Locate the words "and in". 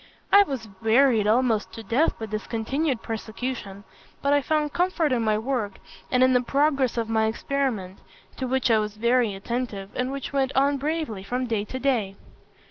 6.09-6.33